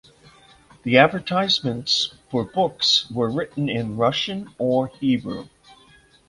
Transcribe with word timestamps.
The 0.81 0.97
advertisements 0.97 2.15
for 2.31 2.43
books 2.43 3.07
were 3.11 3.29
written 3.31 3.69
in 3.69 3.97
Russian 3.97 4.49
or 4.57 4.87
Hebrew. 4.87 5.47